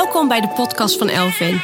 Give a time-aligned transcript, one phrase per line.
[0.00, 1.60] Welkom bij de podcast van Elvin.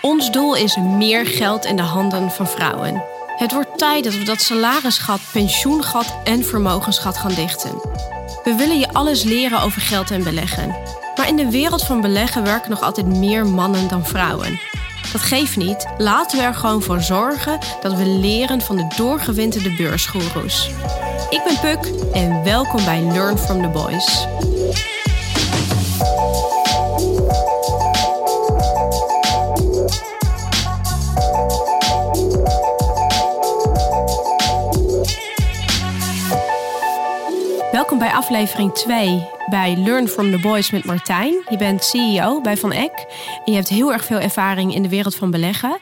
[0.00, 3.02] Ons doel is meer geld in de handen van vrouwen.
[3.36, 7.70] Het wordt tijd dat we dat salarisgat, pensioengat en vermogensgat gaan dichten.
[8.44, 10.76] We willen je alles leren over geld en beleggen.
[11.16, 14.60] Maar in de wereld van beleggen werken nog altijd meer mannen dan vrouwen.
[15.12, 19.74] Dat geeft niet, laten we er gewoon voor zorgen dat we leren van de doorgewinterde
[19.74, 20.70] beursgoeroes.
[21.30, 24.26] Ik ben Puk en welkom bij Learn from the Boys.
[37.76, 41.34] Welkom bij aflevering 2 bij Learn from the Boys met Martijn.
[41.48, 43.06] Je bent CEO bij Van Eck
[43.44, 45.78] en je hebt heel erg veel ervaring in de wereld van beleggen.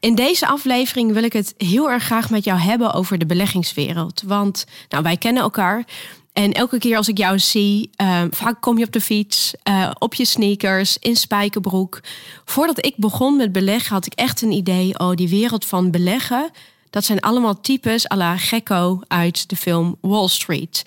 [0.00, 4.22] In deze aflevering wil ik het heel erg graag met jou hebben over de beleggingswereld.
[4.26, 5.84] Want nou, wij kennen elkaar.
[6.32, 9.90] En elke keer als ik jou zie, uh, vaak kom je op de fiets, uh,
[9.98, 12.00] op je sneakers, in spijkerbroek.
[12.44, 16.50] Voordat ik begon met beleggen had ik echt een idee, oh die wereld van beleggen,
[16.90, 20.82] dat zijn allemaal types à la Gekko uit de film Wall Street.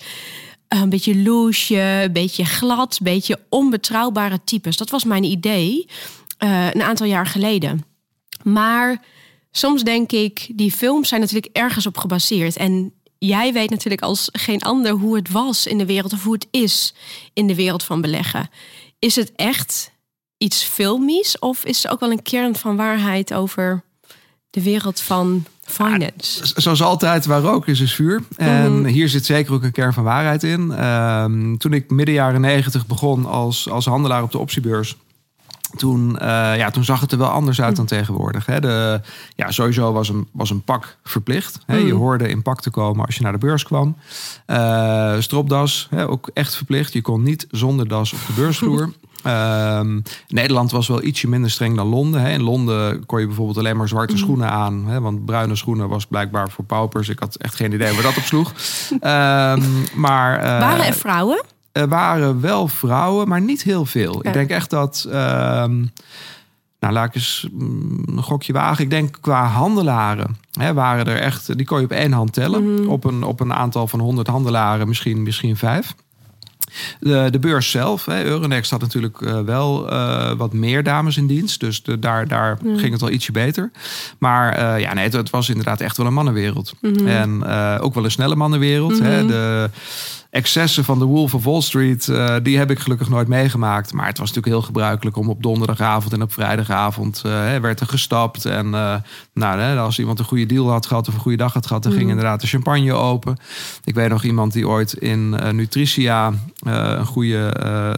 [0.68, 4.76] Een beetje loesje, een beetje glad, een beetje onbetrouwbare types.
[4.76, 5.86] Dat was mijn idee
[6.44, 7.84] uh, een aantal jaar geleden.
[8.42, 9.02] Maar
[9.50, 12.56] soms denk ik, die films zijn natuurlijk ergens op gebaseerd.
[12.56, 16.34] En jij weet natuurlijk als geen ander hoe het was in de wereld of hoe
[16.34, 16.94] het is
[17.32, 18.48] in de wereld van beleggen.
[18.98, 19.92] Is het echt
[20.38, 23.84] iets filmies of is er ook wel een kern van waarheid over
[24.54, 26.40] de wereld van finance?
[26.54, 28.22] Ja, zoals altijd, waar rook is, is vuur.
[28.36, 28.84] En Mhm.
[28.88, 30.72] hier zit zeker ook een kern van waarheid in.
[30.72, 34.96] Ehm, toen ik midden jaren negentig begon als, als handelaar op de optiebeurs.
[35.76, 38.46] Toen, eh, ja, toen zag het er wel anders uit dan tegenwoordig.
[38.46, 38.60] Hè.
[38.60, 39.00] De,
[39.36, 41.58] ja, sowieso was een, was een pak verplicht.
[41.66, 41.76] Hè.
[41.76, 41.98] Je Mm.
[41.98, 43.96] hoorde in pak te komen als je naar de beurs kwam.
[44.46, 46.92] Eh, stropdas, hè, ook echt verplicht.
[46.92, 48.92] Je kon niet zonder das op de beursvloer.
[49.24, 52.20] Ehm, Nederland was wel ietsje minder streng dan Londen.
[52.20, 52.30] Hè.
[52.30, 54.86] In Londen kon je bijvoorbeeld alleen maar zwarte schoenen aan.
[54.86, 57.08] Hè, want bruine schoenen was blijkbaar voor paupers.
[57.08, 58.52] Ik had echt geen idee waar dat op sloeg.
[59.00, 59.60] Ehm,
[59.94, 61.42] maar, eh, Waren er vrouwen?
[61.72, 64.12] er waren wel vrouwen, maar niet heel veel.
[64.22, 64.28] Ja.
[64.28, 65.06] Ik denk echt dat.
[65.10, 65.84] ehm,
[66.80, 68.84] nou, laat ik eens mm, een gokje wagen.
[68.84, 71.56] Ik denk qua handelaren hè, waren er echt.
[71.56, 72.74] Die kon je op één hand tellen.
[72.74, 72.88] Mhm.
[72.88, 75.94] Op, een, op een aantal van 100 handelaren, misschien, misschien vijf.
[77.00, 81.26] De, de beurs zelf, hè, Euronext had natuurlijk eh, wel eh, wat meer dames in
[81.26, 81.60] dienst.
[81.60, 83.70] Dus de, daar, daar ging het wel ietsje beter.
[84.18, 86.72] Maar eh, ja, nee, het, het was inderdaad echt wel een mannenwereld.
[86.80, 87.06] Mhm.
[87.06, 87.44] En
[87.80, 88.98] ook wel een snelle mannenwereld.
[88.98, 89.18] hè.
[89.18, 89.26] Mhm.
[89.26, 89.70] De
[90.34, 93.92] excessen van de Wolf of Wall Street, eh, die heb ik gelukkig nooit meegemaakt.
[93.92, 97.86] Maar het was natuurlijk heel gebruikelijk om op donderdagavond en op vrijdagavond eh, werd er
[97.86, 98.44] gestapt.
[98.44, 98.94] En eh,
[99.34, 101.92] nou, als iemand een goede deal had gehad of een goede dag had gehad, dan
[101.92, 102.12] ging Mhm.
[102.14, 103.36] inderdaad de champagne open.
[103.84, 107.52] Ik weet nog iemand die ooit in Nutricia een goede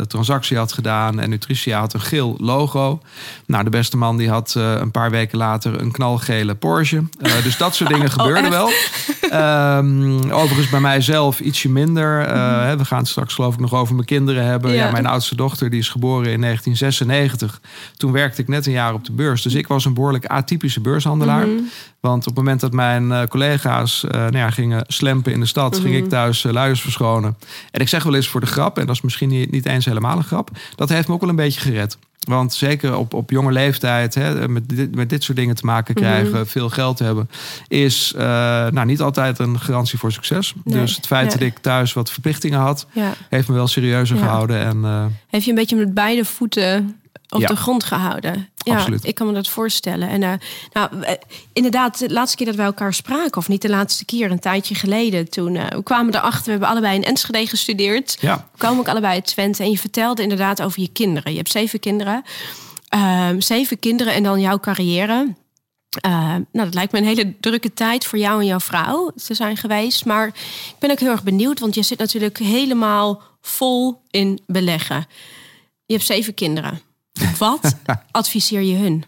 [0.09, 1.21] transactie had gedaan.
[1.21, 3.01] En Nutricia had een geel logo.
[3.47, 7.03] Nou, de beste man die had een paar weken later een knalgele Porsche.
[7.43, 8.53] Dus dat soort dingen gebeurden echt?
[8.53, 8.71] wel.
[9.31, 12.26] Ehm, overigens bij mijzelf ietsje minder.
[12.27, 14.73] Eh, hè, we gaan het straks geloof ik nog over mijn kinderen hebben.
[14.73, 14.85] Ja.
[14.85, 14.91] Ja.
[14.91, 17.61] mijn oudste dochter die is geboren in 1996.
[17.97, 19.43] Toen werkte ik net een jaar op de beurs.
[19.43, 21.47] Dus ik was een behoorlijk atypische beurshandelaar.
[21.47, 21.63] Mhm.
[22.01, 25.47] Want op het moment dat mijn eh, collega's eh, nou ja, gingen slempen in de
[25.47, 25.75] stad...
[25.79, 26.05] ging Mhm.
[26.05, 27.37] ik thuis uh, luiers verschonen.
[27.71, 29.85] En ik zeg wel eens voor de grap, en dat is misschien niet, niet eens
[29.85, 30.51] helemaal een grap...
[30.75, 31.99] dat heeft me ook wel een beetje gered.
[32.27, 35.95] Want zeker op, op jonge leeftijd, hè, met, dit, met dit soort dingen te maken
[35.95, 36.31] krijgen...
[36.33, 36.45] Mhm.
[36.47, 37.31] veel geld hebben,
[37.69, 38.23] is eh,
[38.67, 40.55] nou, niet altijd een garantie voor succes.
[40.65, 42.87] Nee, Dus het feit dat ik thuis wat verplichtingen had...
[42.93, 43.13] Ja.
[43.29, 44.23] heeft me wel serieuzer Ja.
[44.23, 44.59] gehouden.
[44.59, 47.47] En eh, Heeft je een beetje met beide voeten op Ja.
[47.47, 48.49] de grond gehouden?
[48.67, 49.05] Ja, Absoluut.
[49.05, 50.09] ik kan me dat voorstellen.
[50.09, 50.33] En eh,
[50.73, 51.13] nou, eh,
[51.53, 54.75] inderdaad, de laatste keer dat wij elkaar spraken, of niet de laatste keer, een tijdje
[54.75, 58.17] geleden, toen eh, we kwamen erachter, we hebben allebei in Enschede gestudeerd.
[58.21, 61.31] ja, We kwamen ook allebei uit Twente en je vertelde inderdaad over je kinderen.
[61.31, 62.23] Je hebt zeven kinderen.
[62.89, 65.35] Ehm, zeven kinderen en dan jouw carrière.
[66.01, 69.35] Ehm, nou, dat lijkt me een hele drukke tijd voor jou en jouw vrouw te
[69.35, 70.05] zijn geweest.
[70.05, 75.07] Maar ik ben ook heel erg benieuwd, want je zit natuurlijk helemaal vol in beleggen.
[75.85, 76.81] Je hebt zeven kinderen.
[77.39, 77.77] Wat
[78.11, 79.05] adviseer je hun?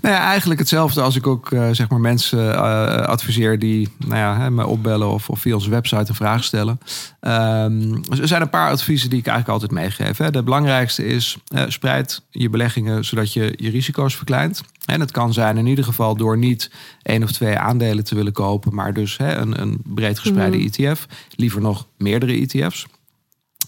[0.00, 2.60] Nou ja, eigenlijk hetzelfde als ik ook eh, zeg maar mensen eh,
[3.06, 6.80] adviseer die nou ja, hè, me opbellen of, of via onze website een vraag stellen.
[7.20, 10.16] Ehm, er zijn een paar adviezen die ik eigenlijk altijd meegeef.
[10.16, 10.30] Hè.
[10.30, 14.62] De belangrijkste is eh, spreid je beleggingen zodat je je risico's verkleint.
[14.84, 16.70] En het kan zijn in ieder geval door niet
[17.02, 20.66] één of twee aandelen te willen kopen, maar dus hè, een, een breed gespreide Mhm.
[20.66, 21.06] ETF.
[21.36, 22.86] Liever nog meerdere ETF's.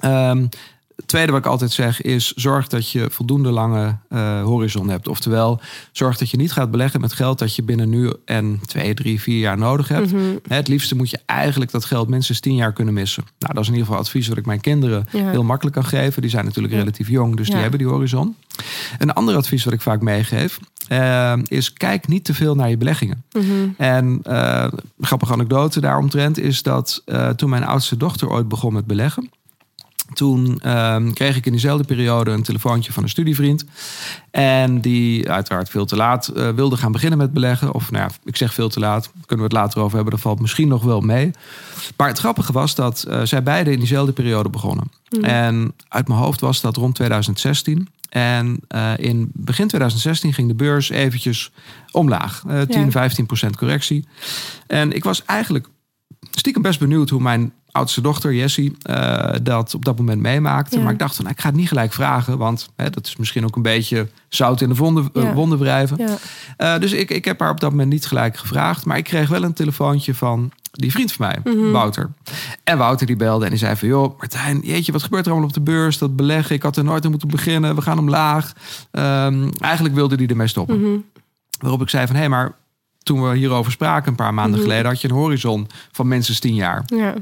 [0.01, 0.47] Ehm,
[0.97, 5.09] Het tweede wat ik altijd zeg is: zorg dat je voldoende lange uh, horizon hebt.
[5.09, 5.61] Oftewel,
[5.93, 9.21] zorg dat je niet gaat beleggen met geld dat je binnen nu en twee, drie,
[9.21, 10.13] vier jaar nodig hebt.
[10.13, 10.23] Mhm.
[10.49, 13.25] Het liefste moet je eigenlijk dat geld minstens tien jaar kunnen missen.
[13.39, 16.23] Nou, dat is in ieder geval advies wat ik mijn kinderen heel makkelijk kan geven.
[16.23, 18.37] Die zijn natuurlijk relatief jong, dus die hebben die horizon.
[18.99, 20.59] Een ander advies wat ik vaak meegeef
[20.89, 23.25] uh, is: kijk niet te veel naar je beleggingen.
[23.33, 23.45] Mhm.
[23.77, 24.67] En uh,
[24.99, 27.03] een grappige anekdote daaromtrent is dat
[27.37, 29.31] toen mijn oudste dochter ooit begon met beleggen
[30.13, 33.65] toen ehm, kreeg ik in diezelfde periode een telefoontje van een studievriend.
[34.31, 37.75] En die uiteraard veel te laat uh, wilde gaan beginnen met beleggen.
[37.75, 39.11] Of nou ja, ik zeg veel te laat.
[39.27, 40.13] Kunnen we het later over hebben.
[40.13, 41.31] Dat valt misschien nog wel mee.
[41.97, 44.91] Maar het grappige was dat uh, zij beide in diezelfde periode begonnen.
[45.09, 45.25] Hmm.
[45.25, 47.89] En uit mijn hoofd was dat rond 2016.
[48.09, 51.51] En uh, in begin 2016 ging de beurs eventjes
[51.91, 52.43] omlaag.
[52.69, 54.09] 10, 15 procent correctie.
[54.67, 55.69] En ik was eigenlijk
[56.31, 60.81] stiekem best benieuwd hoe mijn oudste dochter, Jessie, uh, dat op dat moment meemaakte.
[60.81, 62.39] Maar ik dacht van, nou, ik ga het niet gelijk vragen.
[62.39, 66.01] Want hè, dat is misschien ook een beetje zout in de wonden, uh, wonden wrijven.
[66.59, 68.85] Uh, dus ik, ik heb haar op dat moment niet gelijk gevraagd.
[68.85, 71.73] Maar ik kreeg wel een telefoontje van die vriend van mij, mm -hmm.
[71.73, 72.11] Wouter.
[72.65, 73.89] En Wouter die belde en die zei van...
[73.89, 75.99] joh, Martijn, jeetje, wat gebeurt er allemaal op de beurs?
[75.99, 77.75] Dat beleggen, ik had er nooit aan moeten beginnen.
[77.75, 78.53] We gaan omlaag.
[78.93, 80.79] Um, eigenlijk wilde hij ermee stoppen.
[80.79, 81.05] Mm -hmm.
[81.59, 82.55] Waarop ik zei van, hé, hey, maar
[83.05, 84.69] toen we hierover spraken een paar maanden mm -hmm.
[84.69, 86.83] geleden, had je een horizon van minstens tien jaar.
[86.87, 87.15] Ja.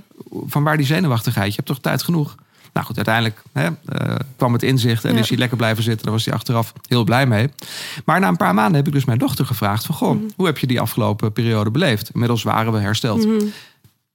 [0.46, 1.49] Van waar die zenuwachtigheid?
[1.49, 2.34] Je hebt toch tijd genoeg?
[2.73, 5.19] Nou goed, uiteindelijk hè, uh, kwam het inzicht en ja.
[5.19, 6.05] is hij lekker blijven zitten.
[6.05, 7.49] Daar was hij achteraf heel blij mee.
[8.05, 10.31] Maar na een paar maanden heb ik dus mijn dochter gevraagd: van, Goh, mm -hmm.
[10.37, 12.11] hoe heb je die afgelopen periode beleefd?
[12.11, 13.26] Inmiddels waren we hersteld.
[13.26, 13.52] Mm -hmm.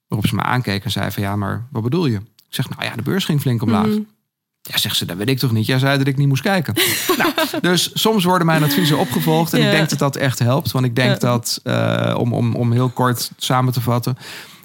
[0.08, 2.16] Waarop ze me aankeek en zei: van ja, maar wat bedoel je?
[2.16, 3.88] Ik zeg, nou ja, de beurs ging flink omlaag.
[3.88, 4.00] Mhm.
[4.68, 5.66] Ja, zegt ze, dat weet ik toch niet.
[5.66, 6.74] Jij zei dat ik niet moest kijken.
[7.18, 7.32] nou,
[7.62, 9.54] dus soms worden mijn adviezen opgevolgd.
[9.54, 9.66] En ja.
[9.66, 10.72] ik denk dat dat echt helpt.
[10.72, 11.18] Want ik denk ja.
[11.18, 14.18] dat, uh, om, om, om heel kort samen te vatten...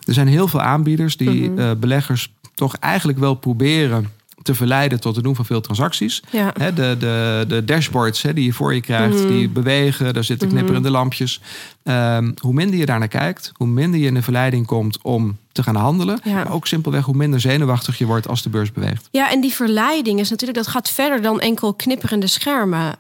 [0.05, 1.59] er zijn heel veel aanbieders die mm -hmm.
[1.59, 4.11] uh, beleggers toch eigenlijk wel proberen
[4.43, 6.23] te verleiden tot het doen van veel transacties.
[6.31, 6.53] Ja.
[6.59, 9.29] He, de, de, de dashboards he, die je voor je krijgt, mm -hmm.
[9.29, 11.03] die bewegen, daar zitten knipperende mm -hmm.
[11.03, 11.41] lampjes.
[11.85, 15.63] Um, hoe minder je daarnaar kijkt, hoe minder je in de verleiding komt om te
[15.63, 16.21] gaan handelen.
[16.25, 16.33] Ja.
[16.33, 19.09] Maar ook simpelweg hoe minder zenuwachtig je wordt als de beurs beweegt.
[19.11, 22.99] Ja, en die verleiding is natuurlijk, dat gaat verder dan enkel knipperende schermen.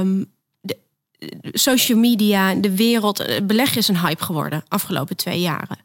[0.00, 0.26] Um,
[0.60, 0.78] de,
[1.52, 5.78] social media, de wereld, beleg is een hype geworden afgelopen twee jaren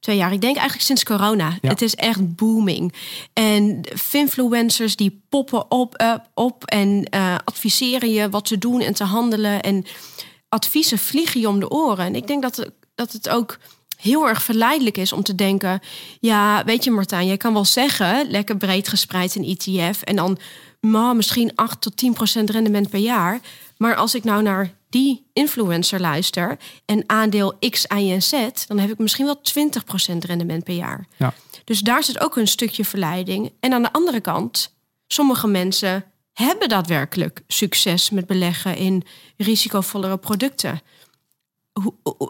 [0.00, 0.32] twee jaar.
[0.32, 1.58] Ik denk eigenlijk sinds corona.
[1.60, 1.68] Ja.
[1.68, 2.94] Het is echt booming.
[3.32, 3.80] En
[4.12, 9.04] influencers die poppen op, uh, op en uh, adviseren je wat te doen en te
[9.04, 9.60] handelen.
[9.60, 9.84] En
[10.48, 12.04] adviezen vliegen je om de oren.
[12.04, 13.58] En ik denk dat, dat het ook
[13.96, 15.80] heel erg verleidelijk is om te denken...
[16.20, 18.30] ja, weet je Martijn, jij kan wel zeggen...
[18.30, 20.02] lekker breed gespreid een ETF...
[20.02, 20.38] en dan
[20.80, 23.40] maar misschien 8 tot 10 procent rendement per jaar.
[23.76, 28.78] Maar als ik nou naar die influencer luister en aandeel X, Y en Z, dan
[28.78, 29.40] heb ik misschien wel
[30.14, 31.06] 20% rendement per jaar.
[31.16, 31.34] Ja.
[31.64, 33.52] Dus daar zit ook een stukje verleiding.
[33.60, 34.74] En aan de andere kant,
[35.06, 39.04] sommige mensen hebben daadwerkelijk succes met beleggen in
[39.36, 40.80] risicovollere producten.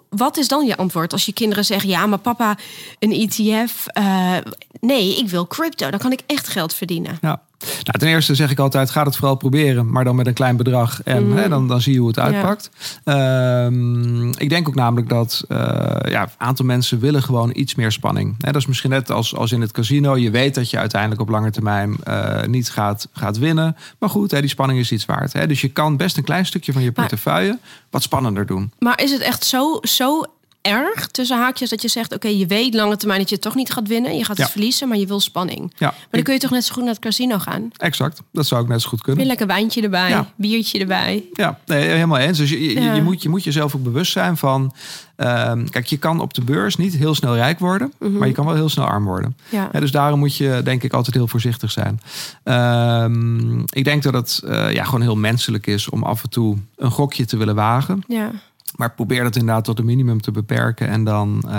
[0.08, 2.58] Wat is dan je antwoord als je kinderen zeggen: Ja, maar papa,
[2.98, 3.86] een ETF.
[3.98, 4.36] Uh,
[4.80, 5.90] nee, ik wil crypto.
[5.90, 7.18] Dan kan ik echt geld verdienen.
[7.20, 7.48] Ja.
[7.60, 10.56] Nou, ten eerste zeg ik altijd, ga het vooral proberen, maar dan met een klein
[10.56, 11.02] bedrag.
[11.02, 11.36] En mm.
[11.36, 12.70] hè, dan, dan zie je hoe het uitpakt.
[13.04, 13.64] Ja.
[13.64, 15.58] Um, ik denk ook namelijk dat uh,
[16.02, 18.34] ja, een aantal mensen willen gewoon iets meer spanning.
[18.38, 20.16] Hè, dat is misschien net als, als in het casino.
[20.16, 23.76] Je weet dat je uiteindelijk op lange termijn uh, niet gaat, gaat winnen.
[23.98, 25.32] Maar goed, hè, die spanning is iets waard.
[25.32, 25.46] Hè.
[25.46, 27.58] Dus je kan best een klein stukje van je portefeuille maar,
[27.90, 28.72] wat spannender doen.
[28.78, 30.24] Maar is het echt zo, zo
[30.62, 33.44] erg tussen haakjes dat je zegt: Oké, okay, je weet lange termijn dat je het
[33.44, 34.16] toch niet gaat winnen.
[34.16, 34.42] Je gaat ja.
[34.42, 35.72] het verliezen, maar je wil spanning.
[35.78, 35.86] Ja.
[35.86, 37.70] Maar dan kun je toch net zo goed naar het casino gaan?
[37.76, 39.22] Exact, dat zou ook net zo goed kunnen.
[39.22, 40.32] Een lekker wijntje erbij, ja.
[40.36, 41.24] biertje erbij.
[41.32, 42.38] Ja, nee, helemaal eens.
[42.38, 44.72] Dus je, je, je, moet, je moet jezelf ook bewust zijn van.
[45.16, 48.18] Um, kijk, je kan op de beurs niet heel snel rijk worden, mm -hmm.
[48.18, 49.36] maar je kan wel heel snel arm worden.
[49.48, 49.68] Ja.
[49.72, 52.00] Ja, dus daarom moet je, denk ik, altijd heel voorzichtig zijn.
[52.44, 56.56] Um, ik denk dat het uh, ja, gewoon heel menselijk is om af en toe
[56.76, 58.02] een gokje te willen wagen.
[58.08, 58.30] Ja.
[58.76, 60.88] Maar probeer dat inderdaad tot een minimum te beperken.
[60.88, 61.52] En dan, uh,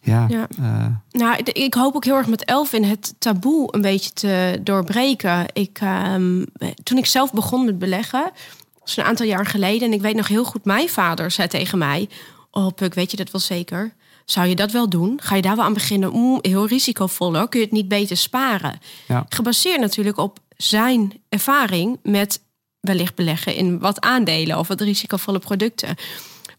[0.00, 0.26] ja.
[0.28, 0.48] ja.
[0.60, 0.86] Uh...
[1.10, 5.46] Nou, ik hoop ook heel erg met Elvin het taboe een beetje te doorbreken.
[5.52, 5.80] Ik,
[6.14, 6.44] um,
[6.82, 9.88] toen ik zelf begon met beleggen, dat was een aantal jaar geleden.
[9.88, 12.08] En ik weet nog heel goed, mijn vader zei tegen mij...
[12.50, 13.94] Oh, Puk, weet je dat wel zeker?
[14.24, 15.20] Zou je dat wel doen?
[15.22, 16.14] Ga je daar wel aan beginnen?
[16.14, 17.48] Oeh, heel risicovol hoor.
[17.48, 18.78] Kun je het niet beter sparen?
[19.08, 19.26] Ja.
[19.28, 22.40] Gebaseerd natuurlijk op zijn ervaring met
[22.80, 25.96] wellicht beleggen in wat aandelen of wat risicovolle producten.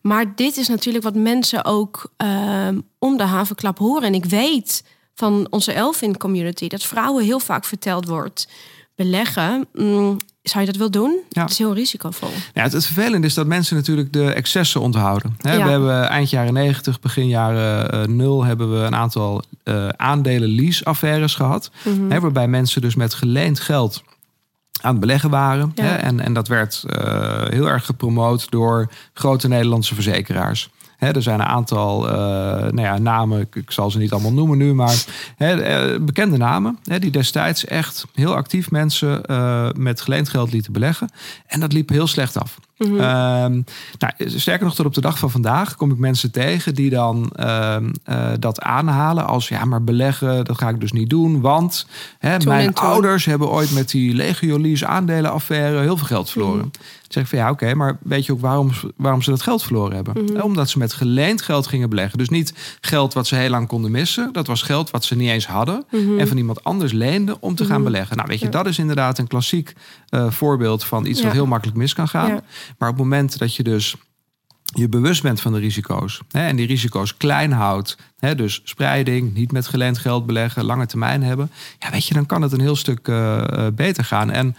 [0.01, 2.67] Maar dit is natuurlijk wat mensen ook uh,
[2.99, 4.07] om de havenklap horen.
[4.07, 4.83] En ik weet
[5.13, 8.47] van onze Elfin community dat vrouwen heel vaak verteld wordt.
[8.95, 9.67] beleggen.
[9.73, 11.19] Mm, zou je dat wel doen?
[11.29, 11.41] Ja.
[11.41, 12.29] Het is heel risicovol.
[12.53, 15.37] Ja, het, het vervelende is dat mensen natuurlijk de excessen onthouden.
[15.39, 15.63] Ja.
[15.63, 20.49] We hebben eind jaren 90, begin jaren eh, 0 hebben we een aantal eh aandelen
[20.49, 21.71] lease affaires gehad.
[21.83, 22.19] Mhm.
[22.19, 24.03] Waarbij mensen dus met geleend geld
[24.81, 25.71] aan het beleggen waren.
[25.75, 25.83] Ja.
[25.83, 30.69] Hè, en, en dat werd eh, heel erg gepromoot door grote Nederlandse verzekeraars.
[30.97, 32.15] Hè, er zijn een aantal eh,
[32.71, 35.03] nou ja, namen, ik, ik zal ze niet allemaal noemen nu, maar
[35.35, 39.21] hè, eh, bekende namen hè, die destijds echt heel actief mensen
[39.77, 41.09] met geleend geld lieten beleggen.
[41.47, 42.59] En dat liep heel slecht af.
[42.79, 42.99] Mhm.
[42.99, 43.61] Ehm,
[43.97, 47.29] nou, sterker nog, tot op de dag van vandaag kom ik mensen tegen die dan
[47.35, 51.41] ehm, eh, dat aanhalen als ja, maar beleggen, dat ga ik dus niet doen.
[51.41, 51.87] Want
[52.19, 56.57] hè, mijn ouders hebben ooit met die Legio-lease aandelenaffaire heel veel geld verloren.
[56.57, 56.69] Mhm.
[56.71, 59.63] Dan zeg ik van ja, oké, maar weet je ook waarom, waarom ze dat geld
[59.63, 60.23] verloren hebben?
[60.23, 60.35] Mhm.
[60.37, 62.17] Eh, Omdat ze met geleend geld gingen beleggen.
[62.17, 64.29] Dus niet geld wat ze heel lang konden missen.
[64.33, 65.85] Dat was geld wat ze niet eens hadden.
[65.91, 66.19] Mhm.
[66.19, 67.83] En van iemand anders leenden om te gaan Mhm.
[67.91, 68.15] beleggen.
[68.15, 68.51] Nou, weet je, Ja.
[68.51, 69.73] dat is inderdaad een klassiek
[70.09, 71.25] eh, voorbeeld van iets Ja.
[71.25, 72.27] wat heel makkelijk mis kan gaan.
[72.27, 72.41] Ja.
[72.77, 73.95] Maar op het moment dat je dus
[74.63, 79.33] je bewust bent van de risico's hè, en die risico's klein houdt, hè, dus spreiding,
[79.33, 82.59] niet met geleend geld beleggen, lange termijn hebben, ja, weet je, dan kan het een
[82.59, 84.31] heel stuk eh, eh, beter gaan.
[84.31, 84.55] En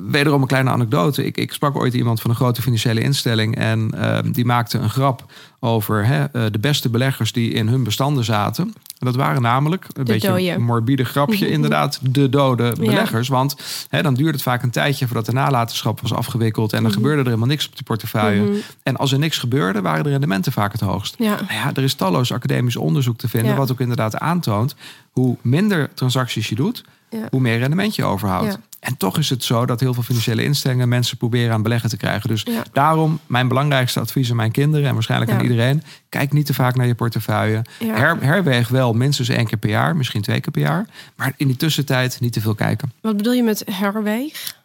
[0.00, 1.24] wederom een kleine anekdote.
[1.24, 4.90] Ik, ik sprak ooit iemand van een grote financiële instelling en eh, die maakte een
[4.90, 5.24] grap
[5.60, 8.64] over hè, eh, de beste beleggers die in hun bestanden zaten.
[8.98, 13.28] En dat waren namelijk een De beetje een morbide grapje, inderdaad, de dode beleggers.
[13.28, 13.56] Want
[13.88, 17.20] hè, dan duurde het vaak een tijdje voordat de nalatenschap was afgewikkeld en dan gebeurde
[17.20, 18.42] er helemaal niks op de portefeuille.
[18.42, 18.56] Mhm.
[18.82, 21.14] En als er niks gebeurde, waren de rendementen vaak het hoogst.
[21.18, 21.34] Ja.
[21.34, 23.56] Nou ja, er is talloos academisch onderzoek te vinden, Ja.
[23.56, 24.74] wat ook inderdaad aantoont
[25.10, 27.26] hoe minder transacties je doet, Ja.
[27.30, 28.58] hoe meer rendement je overhoudt.
[28.80, 31.96] En toch is het zo dat heel veel financiële instellingen mensen proberen aan beleggen te
[31.96, 32.28] krijgen.
[32.28, 32.62] Dus Ja.
[32.72, 35.36] daarom mijn belangrijkste advies aan mijn kinderen en waarschijnlijk Ja.
[35.36, 37.62] aan iedereen: kijk niet te vaak naar je portefeuille.
[37.78, 37.94] Ja.
[37.94, 40.86] Her, herweeg wel minstens één keer per jaar, misschien twee keer per jaar.
[41.16, 42.92] Maar in die tussentijd niet te veel kijken.
[43.00, 44.56] Wat bedoel je met herweeg?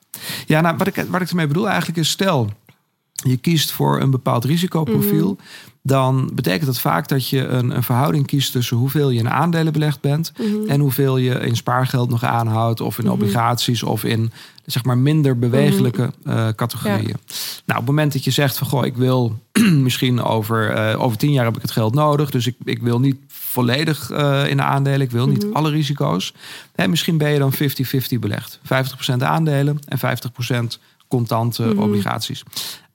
[0.45, 2.49] Ja, nou, wat ik, wat ik ermee bedoel eigenlijk is: stel
[3.13, 5.33] je kiest voor een bepaald risicoprofiel.
[5.33, 5.41] Mhm.
[5.87, 9.73] Dan betekent dat vaak dat je een, een verhouding kiest tussen hoeveel je in aandelen
[9.73, 10.31] belegd bent.
[10.37, 10.69] Mhm.
[10.69, 12.81] En hoeveel je in spaargeld nog aanhoudt.
[12.81, 13.83] Of in obligaties.
[13.83, 14.31] Of in
[14.65, 16.99] zeg maar minder bewegelijke eh, categorieën.
[17.05, 17.13] Nou,
[17.65, 19.39] op het moment dat je zegt van goh, ik wil
[19.87, 22.29] misschien over, eh, over tien jaar heb ik het geld nodig.
[22.29, 25.01] Dus ik, ik wil niet volledig eh, in de aandelen.
[25.01, 25.55] Ik wil niet Mhm.
[25.55, 26.33] alle risico's.
[26.75, 28.59] Hè, misschien ben je dan 50-50 belegd.
[28.63, 31.79] 50% aandelen en 50% contante Mhm.
[31.79, 32.43] obligaties.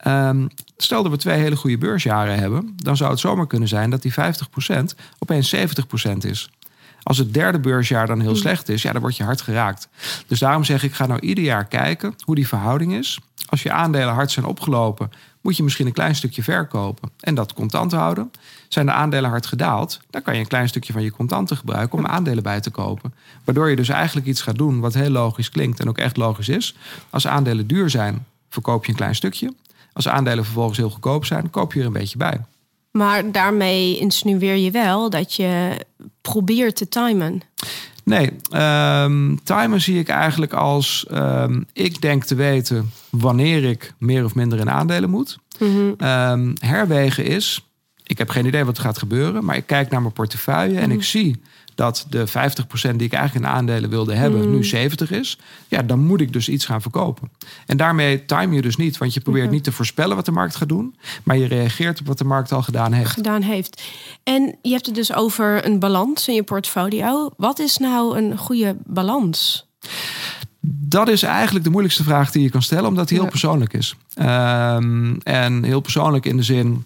[0.02, 3.90] Ehm, stel dat we twee hele goede beursjaren hebben, dan zou het zomaar kunnen zijn
[3.90, 6.50] dat die 50% opeens 70% is.
[7.02, 9.88] Als het derde beursjaar dan heel slecht is, ja, dan word je hard geraakt.
[10.26, 13.18] Dus daarom zeg ik, ga nou ieder jaar kijken hoe die verhouding is.
[13.46, 17.52] Als je aandelen hard zijn opgelopen, moet je misschien een klein stukje verkopen en dat
[17.52, 18.30] contant houden.
[18.68, 21.98] Zijn de aandelen hard gedaald, dan kan je een klein stukje van je contanten gebruiken
[21.98, 23.14] om aandelen bij te kopen.
[23.44, 26.48] Waardoor je dus eigenlijk iets gaat doen wat heel logisch klinkt en ook echt logisch
[26.48, 26.76] is.
[27.10, 29.54] Als aandelen duur zijn, verkoop je een klein stukje.
[29.92, 32.40] Als aandelen vervolgens heel goedkoop zijn, koop je er een beetje bij.
[32.90, 35.76] Maar daarmee insinueer je wel dat je
[36.20, 37.40] probeert te timen.
[38.04, 44.24] Nee, ehm timen zie ik eigenlijk als ehm, ik denk te weten wanneer ik meer
[44.24, 45.38] of minder in aandelen moet.
[45.58, 45.92] Mhm.
[45.96, 47.71] Ehm, herwegen is,
[48.04, 50.90] ik heb geen idee wat er gaat gebeuren, maar ik kijk naar mijn portefeuille en
[50.90, 51.40] ik zie
[51.74, 52.30] dat de 50%
[52.96, 55.38] die ik eigenlijk in aandelen wilde hebben, nu 70 is.
[55.68, 57.30] Ja, dan moet ik dus iets gaan verkopen.
[57.66, 60.56] En daarmee time je dus niet, want je probeert niet te voorspellen wat de markt
[60.56, 63.10] gaat doen, maar je reageert op wat de markt al gedaan heeft.
[63.10, 63.82] gedaan heeft.
[64.22, 67.30] En je hebt het dus over een balans in je portfolio.
[67.36, 69.66] Wat is nou een goede balans?
[70.64, 73.30] Dat is eigenlijk de moeilijkste vraag die je kan stellen, omdat die heel Ja.
[73.30, 73.94] persoonlijk is.
[74.14, 76.84] Ehm, en heel persoonlijk in de zin.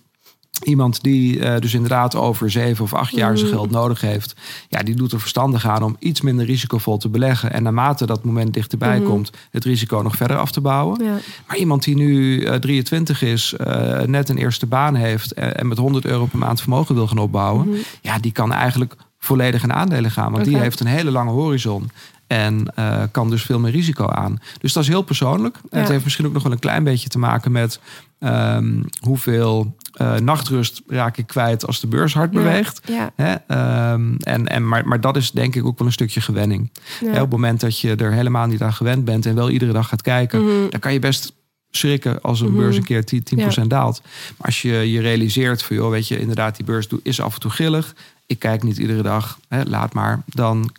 [0.62, 4.34] Iemand die eh, dus inderdaad over zeven of acht jaar zijn geld nodig heeft.
[4.68, 7.52] Ja, die doet er verstandig aan om iets minder risicovol te beleggen.
[7.52, 11.04] En naarmate dat moment dichterbij komt, het risico nog verder af te bouwen.
[11.04, 11.18] Ja.
[11.46, 15.78] Maar iemand die nu eh, 23 is, eh, net een eerste baan heeft en, met
[15.78, 17.74] 100 euro per maand vermogen wil gaan opbouwen.
[18.00, 20.32] Ja, die kan eigenlijk volledig in aandelen gaan.
[20.32, 21.90] Want die heeft een hele lange horizon.
[22.26, 24.38] En eh, kan dus veel meer risico aan.
[24.60, 25.56] Dus dat is heel persoonlijk.
[25.70, 27.80] En het heeft misschien ook nog wel een klein beetje te maken met
[28.18, 32.38] ehm, hoeveel eh, nachtrust raak ik kwijt als de beurs hard Ja.
[32.38, 32.80] beweegt.
[32.88, 33.10] Ja.
[33.16, 33.34] Hè?
[33.46, 36.70] Ehm, en, en, maar, maar dat is denk ik ook wel een stukje gewenning.
[37.00, 37.06] Ja.
[37.06, 39.72] Hè, op het moment dat je er helemaal niet aan gewend bent en wel iedere
[39.72, 40.70] dag gaat kijken, Mhm.
[40.70, 41.32] dan kan je best
[41.70, 42.56] schrikken als een Mhm.
[42.56, 44.00] beurs een keer 10%, 10% daalt.
[44.36, 47.40] Maar als je je realiseert van, joh, weet je, inderdaad, die beurs is af en
[47.40, 47.94] toe gillig.
[48.26, 50.22] Ik kijk niet iedere dag, hè, laat maar.
[50.26, 50.70] Dan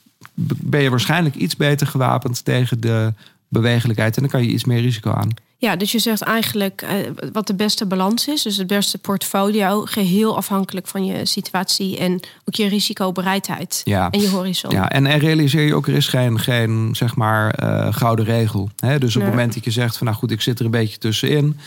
[0.46, 3.14] ben je waarschijnlijk iets beter gewapend tegen de
[3.48, 5.30] bewegelijkheid en dan kan je iets meer risico aan.
[5.60, 6.90] Ja, dus je zegt eigenlijk uh,
[7.32, 8.42] wat de beste balans is.
[8.42, 12.14] Dus het beste portfolio, geheel afhankelijk van je situatie en
[12.46, 14.10] ook je risicobereidheid ja.
[14.10, 14.72] en je horizon.
[14.72, 18.70] Ja, en, en realiseer je ook, er is geen, geen zeg maar uh, gouden regel.
[18.76, 19.00] Hè?
[19.00, 20.98] Dus op het moment dat je zegt van nou goed, ik zit er een beetje
[20.98, 21.60] tussenin.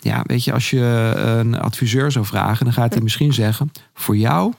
[0.00, 4.16] Ja, weet je, als je een adviseur zou vragen, dan gaat hij misschien zeggen: voor
[4.16, 4.52] jou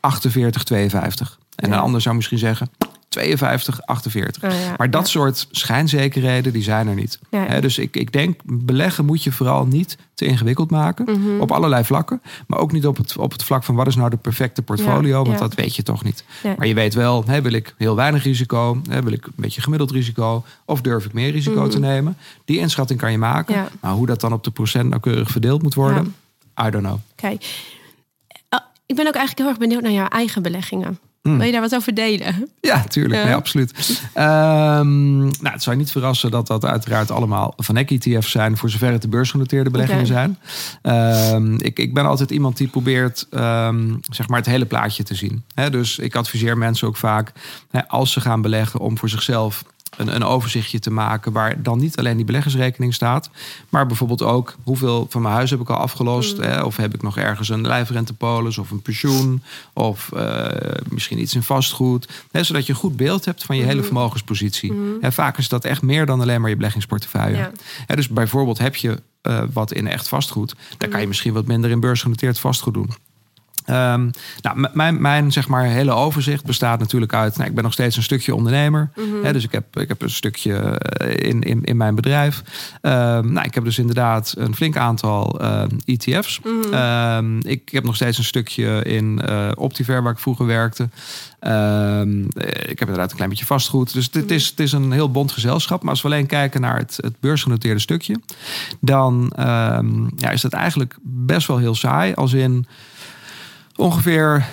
[0.00, 1.38] 48, 52.
[1.56, 2.70] En een ander zou misschien zeggen
[3.16, 4.42] 52, 48.
[4.76, 7.18] maar dat soort schijnzekerheden, die zijn er niet.
[7.60, 11.04] dus ik, ik denk, beleggen moet je vooral niet te ingewikkeld maken.
[11.20, 11.40] Mhm.
[11.40, 12.22] Op allerlei vlakken.
[12.46, 15.24] Maar ook niet op het, op het vlak van wat is nou de perfecte portfolio.
[15.24, 16.24] want dat weet je toch niet.
[16.56, 18.80] Maar je weet wel, hè, wil ik heel weinig risico?
[18.88, 20.44] Hè, wil ik een beetje gemiddeld risico?
[20.64, 21.70] Of durf ik meer risico Mhm.
[21.70, 22.16] te nemen?
[22.44, 23.68] Die inschatting kan je maken.
[23.80, 26.14] Maar hoe dat dan op de procent nauwkeurig verdeeld moet worden,
[26.66, 26.98] I don't know.
[27.12, 27.36] Oké.
[28.50, 30.98] Oh, ik ben ook eigenlijk heel erg benieuwd naar jouw eigen beleggingen.
[31.26, 31.36] Hmm.
[31.36, 32.48] Wil je daar wat over delen?
[32.60, 33.24] Ja, tuurlijk.
[33.24, 34.00] Nee, absoluut.
[34.12, 38.70] Ehm, nou, het zou je niet verrassen dat dat uiteraard allemaal van ETF's zijn, voor
[38.70, 40.38] zover het de beursgenoteerde beleggingen zijn.
[40.82, 45.14] Ehm, ik, ik ben altijd iemand die probeert ehm, zeg maar het hele plaatje te
[45.14, 45.44] zien.
[45.70, 47.32] Dus ik adviseer mensen ook vaak,
[47.86, 49.64] als ze gaan beleggen, om voor zichzelf
[49.96, 53.30] een, een overzichtje te maken waar dan niet alleen die beleggersrekening staat,
[53.68, 57.02] maar bijvoorbeeld ook hoeveel van mijn huis heb ik al afgelost, hè, of heb ik
[57.02, 60.46] nog ergens een lijfrentepolis of een pensioen of eh,
[60.88, 64.72] misschien iets in vastgoed, hè, zodat je een goed beeld hebt van je hele vermogenspositie.
[65.00, 67.36] En vaak is dat echt meer dan alleen maar je beleggingsportefeuille.
[67.36, 67.50] Ja.
[67.86, 71.46] Hè, dus bijvoorbeeld heb je eh, wat in echt vastgoed, dan kan je misschien wat
[71.46, 72.90] minder in beursgenoteerd vastgoed doen.
[73.66, 74.10] Ehm,
[74.42, 77.36] nou, mijn, mijn zeg maar hele overzicht bestaat natuurlijk uit.
[77.36, 78.90] Nou, ik ben nog steeds een stukje ondernemer.
[79.22, 82.42] Hè, dus ik heb, ik heb een stukje eh, in, in, in mijn bedrijf.
[82.80, 86.40] Ehm, nou, ik heb dus inderdaad een flink aantal ehm, ETF's.
[86.72, 90.88] Ehm, ik heb nog steeds een stukje in eh Optiver, waar ik vroeger werkte.
[91.38, 92.00] Eh,
[92.46, 93.92] ik heb inderdaad een klein beetje vastgoed.
[93.92, 95.82] Dus het, is, het is een heel bond gezelschap.
[95.82, 98.20] Maar als we alleen kijken naar het, het beursgenoteerde stukje,
[98.80, 99.32] dan
[100.16, 102.14] ja, is dat eigenlijk best wel heel saai.
[102.14, 102.66] Als in.
[103.76, 104.46] Ongeveer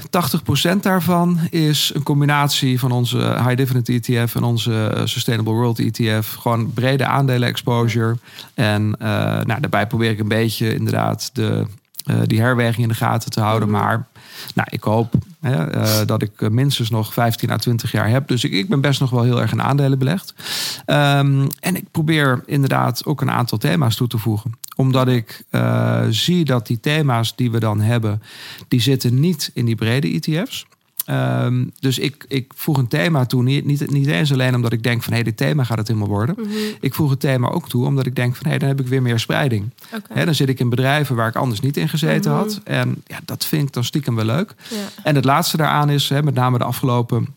[0.75, 5.79] 80% daarvan is een combinatie van onze high dividend ETF en onze eh, Sustainable World
[5.79, 6.33] ETF.
[6.33, 8.17] Gewoon brede aandelen exposure.
[8.53, 9.07] En eh,
[9.43, 11.65] nou, daarbij probeer ik een beetje inderdaad de,
[12.05, 13.69] eh, die herweging in de gaten te houden.
[13.69, 14.07] Maar
[14.55, 18.27] nou, ik hoop hè, dat ik minstens nog 15 à 20 jaar heb.
[18.27, 20.33] Dus ik, ik ben best nog wel heel erg in aandelen belegd.
[20.85, 24.51] Ehm, en ik probeer inderdaad ook een aantal thema's toe te voegen.
[24.75, 28.21] Omdat ik eh, zie dat die thema's die we dan hebben,
[28.67, 30.65] die zitten niet in die brede ETF's.
[31.05, 34.83] Ehm, dus ik, ik voeg een thema toe, niet, niet, niet eens alleen omdat ik
[34.83, 36.35] denk van hé, dit thema gaat het helemaal worden.
[36.79, 39.01] Ik voeg het thema ook toe omdat ik denk van hé, dan heb ik weer
[39.01, 39.69] meer spreiding.
[40.13, 42.61] Hè, dan zit ik in bedrijven waar ik anders niet in gezeten had.
[42.63, 44.55] En ja, dat vind ik dan stiekem wel leuk.
[44.69, 44.75] Ja.
[45.03, 47.27] En het laatste daaraan is, met name de afgelopen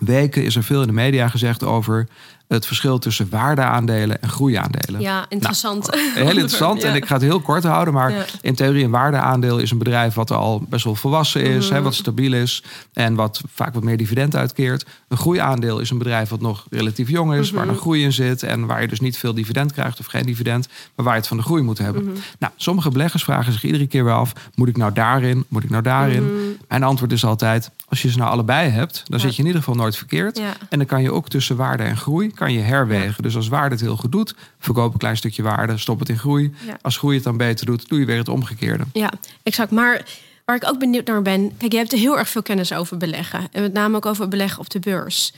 [0.00, 2.08] weken, is er veel in de media gezegd over
[2.48, 5.00] het verschil tussen waardeaandelen en groeiaandelen.
[5.00, 5.88] Ja, interessant.
[6.14, 6.64] Heel interessant.
[6.86, 6.88] Ja.
[6.88, 7.94] En ik ga het heel kort houden.
[7.94, 8.24] Maar Ja.
[8.40, 11.64] in theorie een waardeaandeel is een bedrijf wat al best wel volwassen is.
[11.66, 11.74] Mhm.
[11.74, 12.62] Hè, wat stabiel is.
[12.92, 14.86] En wat vaak wat meer dividend uitkeert.
[15.08, 17.48] Een groeiaandeel is een bedrijf wat nog relatief jong is.
[17.48, 17.56] Mhm.
[17.56, 18.42] Waar nog groei in zit.
[18.42, 20.68] En waar je dus niet veel dividend krijgt of geen dividend.
[20.94, 22.04] Maar waar je het van de groei moet hebben.
[22.04, 22.14] Mhm.
[22.38, 24.32] Nou, sommige beleggers vragen zich iedere keer weer af.
[24.54, 25.44] Moet ik nou daarin?
[25.48, 26.22] Moet ik nou daarin?
[26.24, 26.34] Mhm.
[26.68, 27.70] Mijn antwoord is altijd.
[27.88, 29.02] Als je ze nou allebei hebt.
[29.06, 29.24] Dan Ja.
[29.24, 30.40] zit je in ieder geval nooit verkeerd.
[30.68, 33.22] En dan kan je ook tussen waarde en groei kan je herwegen.
[33.22, 36.18] Dus als waarde het heel goed doet, verkoop een klein stukje waarde, stop het in
[36.18, 36.54] groei.
[36.66, 36.78] Ja.
[36.82, 38.84] Als groei het dan beter doet, doe je weer het omgekeerde.
[38.92, 39.70] Ja, exact.
[39.70, 40.04] Maar
[40.44, 41.56] waar ik ook benieuwd naar ben...
[41.56, 43.48] Kijk, je hebt er heel erg veel kennis over beleggen.
[43.52, 45.32] En met name ook over beleggen op de beurs.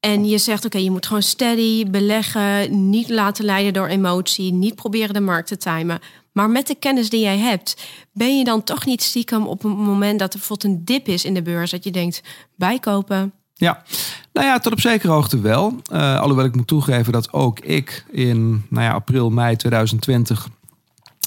[0.00, 2.90] En je zegt, oké, je moet gewoon steady beleggen...
[2.90, 4.52] niet laten leiden door emotie...
[4.52, 5.98] niet proberen de markt te timen.
[6.32, 7.86] Maar met de kennis die jij hebt...
[8.12, 10.18] ben je dan toch niet stiekem op een moment...
[10.18, 11.70] dat er bijvoorbeeld een dip is in de beurs...
[11.70, 12.22] dat je denkt,
[12.56, 13.32] bijkopen...
[13.58, 13.82] Ja,
[14.32, 15.80] nou ja, tot op zekere hoogte wel.
[15.90, 20.48] Eh, alhoewel ik moet toegeven dat ook ik in nou ja, april, mei 2020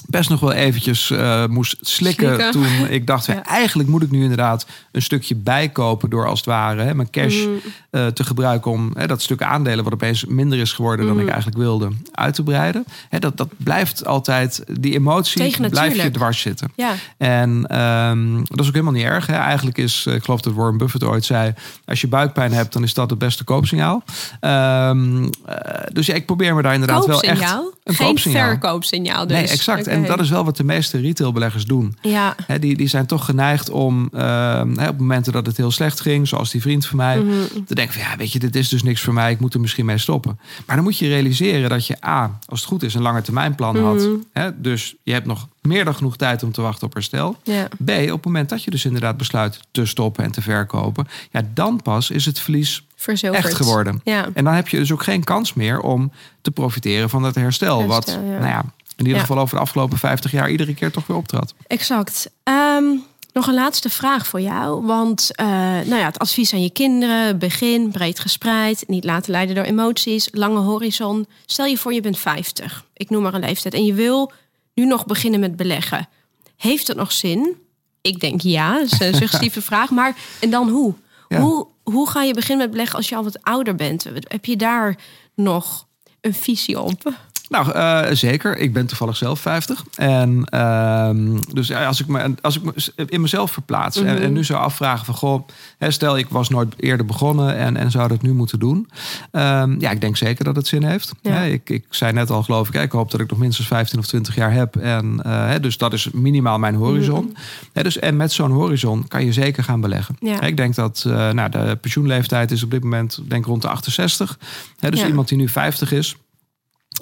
[0.06, 2.50] best nog wel eventjes eh, moest slikken, Slikken.
[2.50, 3.44] toen ik dacht, Ja.
[3.44, 7.44] eigenlijk moet ik nu inderdaad een stukje bijkopen door als het ware hè, mijn cash
[7.44, 7.60] Mm.
[7.90, 11.20] eh, te gebruiken om hè, dat stuk aandelen wat opeens minder is geworden dan Mm.
[11.22, 12.84] ik eigenlijk wilde uit te breiden.
[13.08, 16.72] Hè, dat, dat blijft altijd, die emotie Tegen blijft je dwars zitten.
[16.76, 19.26] Ja, En ehm, dat is ook helemaal niet erg.
[19.26, 19.34] Hè.
[19.34, 21.54] Eigenlijk is, eh, ik geloof dat Warren Buffett ooit zei...
[21.84, 24.02] als je buikpijn hebt, dan is dat het beste koopsignaal.
[24.40, 27.32] Ehm, eh, dus ja, ik probeer me daar inderdaad wel echt...
[27.38, 27.72] koopsignaal.
[27.84, 28.48] een Geen koopsignaal.
[28.48, 29.36] verkoopsignaal dus.
[29.36, 29.86] Nee, exact.
[29.90, 31.96] En dat is wel wat de meeste retailbeleggers doen.
[32.02, 36.28] Ja, die, die zijn toch geneigd om ehm, op momenten dat het heel slecht ging...
[36.28, 37.64] zoals die vriend van mij, Mhm.
[37.66, 38.02] te denken van...
[38.10, 40.38] ja, weet je, dit is dus niks voor mij, ik moet er misschien mee stoppen.
[40.66, 42.94] Maar dan moet je realiseren dat je A, als het goed is...
[42.94, 44.08] een langetermijnplan had.
[44.32, 44.50] Mhm.
[44.56, 47.36] Dus je hebt nog meer dan genoeg tijd om te wachten op herstel.
[47.42, 47.68] ja.
[47.84, 51.42] B, op het moment dat je dus inderdaad besluit te stoppen en te verkopen, ja,
[51.54, 53.44] dan pas is het verlies Verzilverd.
[53.44, 54.00] echt geworden.
[54.04, 54.28] Ja.
[54.34, 57.86] En dan heb je dus ook geen kans meer om te profiteren van het herstel.
[57.86, 58.20] wat, ja.
[58.38, 58.64] nou ja,
[59.00, 61.54] in ieder geval over de afgelopen 50 jaar iedere keer toch weer optrad.
[61.66, 62.30] Exact.
[62.42, 62.84] Ehm,
[63.32, 64.86] nog een laatste vraag voor jou.
[64.86, 69.54] Want eh, nou ja, het advies aan je kinderen: begin breed gespreid, niet laten leiden
[69.54, 71.26] door emoties, lange horizon.
[71.46, 74.32] Stel je voor, je bent 50, ik noem maar een leeftijd, en je wil
[74.74, 76.08] nu nog beginnen met beleggen.
[76.56, 77.56] Heeft het nog zin?
[78.00, 79.90] Ik denk ja, dat is een suggestieve vraag.
[79.90, 80.94] Maar en dan hoe?
[81.28, 81.40] Ja.
[81.40, 81.66] hoe?
[81.82, 84.06] Hoe ga je beginnen met beleggen als je al wat ouder bent?
[84.28, 84.96] Heb je daar
[85.34, 85.86] nog
[86.20, 87.12] een visie op?
[87.50, 88.56] Nou, eh, zeker.
[88.58, 89.84] Ik ben toevallig zelf 50.
[89.94, 92.72] En ehm, dus ja, als ik me, als ik me
[93.06, 94.22] in mezelf verplaats en, Mhm.
[94.22, 97.90] en nu zou afvragen van goh, hè, stel ik was nooit eerder begonnen en, en
[97.90, 98.88] zou dat nu moeten doen.
[99.30, 101.12] Ehm, ja, ik denk zeker dat het zin heeft.
[101.22, 101.30] Ja.
[101.32, 103.98] Hè, ik, ik zei net al, geloof ik, ik hoop dat ik nog minstens 15
[103.98, 104.76] of 20 jaar heb.
[104.76, 107.24] En eh, hè, dus dat is minimaal mijn horizon.
[107.24, 107.34] Mhm.
[107.72, 110.16] Hè, dus, en met zo'n horizon kan je zeker gaan beleggen.
[110.20, 110.40] Ja.
[110.40, 114.38] Ik denk dat eh, nou, de pensioenleeftijd is op dit moment denk rond de 68.
[114.78, 116.16] Hè, dus iemand die nu 50 is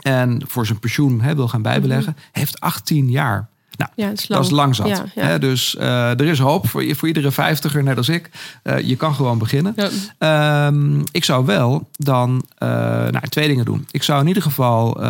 [0.02, 3.48] en voor zijn pensioen hè, wil gaan bijbeleggen, heeft 18 jaar.
[3.76, 4.88] Nou, Ja, is dat is lang zat.
[4.88, 5.22] Ja, ja.
[5.24, 8.30] Hè, dus eh, er is hoop voor, voor iedere vijftiger, net als ik.
[8.62, 9.74] Eh, je kan gewoon beginnen.
[10.18, 13.86] Ehm, ik zou wel dan eh, nou, twee dingen doen.
[13.90, 15.00] Ik zou in ieder geval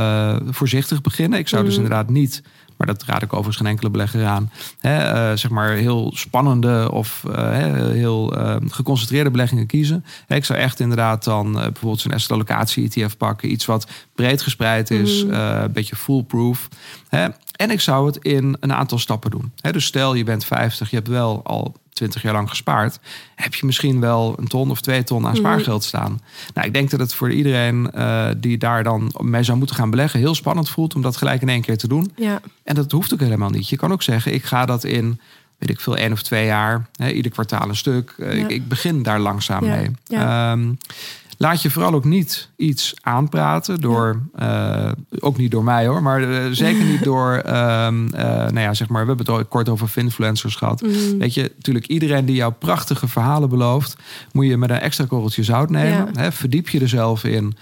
[0.50, 1.38] voorzichtig beginnen.
[1.38, 1.82] Ik zou dus Mhm.
[1.82, 2.42] inderdaad niet,
[2.78, 6.92] maar dat raad ik overigens geen enkele belegger aan, hè, eh, zeg maar heel spannende
[6.92, 7.50] of eh,
[7.92, 10.04] heel eh, geconcentreerde beleggingen kiezen.
[10.28, 13.50] Ik zou echt inderdaad dan bijvoorbeeld zo'n asset allocatie ETF pakken.
[13.50, 15.34] Iets wat breed gespreid is, Mhm.
[15.34, 16.68] een beetje foolproof.
[17.08, 17.26] Hè.
[17.52, 19.52] En ik zou het in een aantal stappen doen.
[19.60, 22.98] Hè, dus stel je bent 50, je hebt wel al 20 jaar lang gespaard.
[23.34, 25.38] Heb je misschien wel een ton of twee ton aan Mhm.
[25.40, 26.20] spaargeld staan.
[26.54, 29.90] Nou, ik denk dat het voor iedereen eh, die daar dan mee zou moeten gaan
[29.90, 30.20] beleggen...
[30.20, 32.12] heel spannend voelt om dat gelijk in één keer te doen.
[32.16, 32.40] Ja.
[32.64, 33.68] En dat hoeft ook helemaal niet.
[33.68, 35.20] Je kan ook zeggen, ik ga dat in,
[35.58, 36.86] weet ik veel, één of twee jaar.
[36.96, 38.14] Hè, ieder kwartaal een stuk.
[38.18, 38.44] Eh, Ja.
[38.44, 39.90] ik, ik begin daar langzaam Ja, mee.
[40.04, 40.56] ja.
[41.40, 46.22] Laat je vooral ook niet iets aanpraten door, eh, ook niet door mij hoor, maar
[46.22, 49.68] eh, zeker niet door, ehm, eh, nou ja, zeg maar, we hebben het al kort
[49.68, 50.82] over influencers gehad.
[50.82, 51.18] Mhm.
[51.18, 53.96] Weet je, natuurlijk iedereen die jou prachtige verhalen belooft,
[54.32, 56.10] moet je met een extra korreltje zout nemen.
[56.12, 56.20] Ja.
[56.20, 57.56] Hè, verdiep je er zelf in.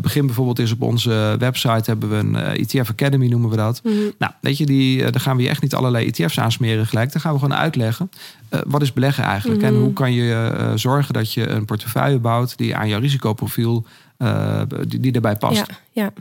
[0.00, 3.80] Begin bijvoorbeeld eens op onze website hebben we een ETF Academy noemen we dat.
[3.84, 3.94] Mhm.
[4.18, 7.12] Nou, weet je, die, daar gaan we je echt niet allerlei ETF's aansmeren gelijk.
[7.12, 8.10] Dan gaan we gewoon uitleggen.
[8.50, 9.62] Eh, wat is beleggen eigenlijk?
[9.62, 9.82] En Mhm.
[9.82, 13.84] hoe kan je eh, zorgen dat je een portefeuille bouwt die aan jouw risicoprofiel
[14.16, 15.56] eh, die, die erbij past.
[15.56, 16.12] Ja, ja.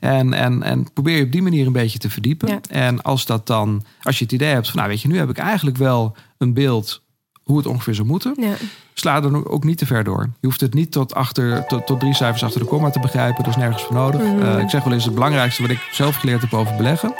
[0.00, 2.48] En, en, en probeer je op die manier een beetje te verdiepen.
[2.48, 2.60] Ja.
[2.68, 5.30] En als dat dan, als je het idee hebt van, nou weet je, nu heb
[5.30, 7.02] ik eigenlijk wel een beeld
[7.48, 8.34] hoe het ongeveer zou moeten.
[8.36, 8.52] ja.
[8.94, 10.28] Sla er ook- niet te ver door.
[10.40, 13.44] Je hoeft het niet tot, achter, tot, tot drie cijfers achter de komma te begrijpen.
[13.44, 14.20] Dat is nergens voor nodig.
[14.22, 14.42] Mhm.
[14.42, 17.14] Eh, ik zeg wel eens, het belangrijkste wat ik zelf geleerd heb over beleggen...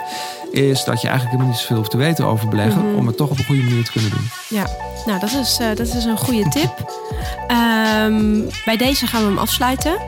[0.50, 2.86] is dat je eigenlijk helemaal niet zoveel hoeft te weten over beleggen...
[2.86, 2.96] Mhm.
[2.96, 4.28] om het toch op een goede manier te kunnen doen.
[4.48, 4.66] Ja,
[5.06, 6.92] nou dat is, eh, dat is een goede tip.
[7.46, 9.98] Ehm, bij deze gaan we hem afsluiten.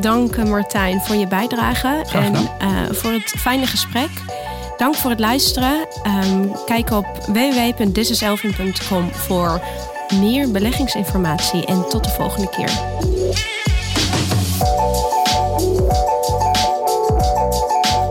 [0.00, 2.34] Dank eh, Martijn voor je bijdrage en
[2.94, 4.10] voor het fijne gesprek.
[4.76, 5.86] Dank voor het luisteren.
[6.02, 9.60] Ehm, kijk op www.thisiselfin.com voor
[10.20, 12.70] meer beleggingsinformatie en tot de volgende keer.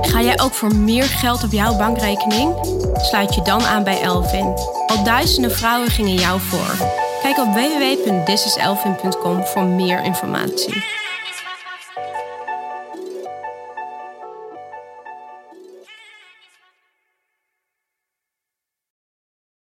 [0.02, 2.54] Ga jij ook voor meer geld op jouw bankrekening?
[2.94, 4.54] Sluit je dan aan bij Elvin.
[4.88, 6.88] Al duizenden vrouwen gingen jou voor.
[7.22, 11.01] Kijk op www.thisiselfin.com voor meer informatie.